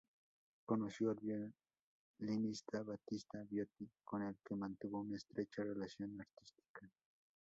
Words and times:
Conoció 0.65 1.11
al 1.11 1.19
violinista 2.17 2.81
Battista 2.81 3.37
Viotti, 3.47 3.87
con 4.03 4.23
el 4.23 4.35
que 4.43 4.55
mantuvo 4.55 5.01
una 5.01 5.17
estrecha 5.17 5.61
relación 5.63 6.19
artística. 6.19 6.89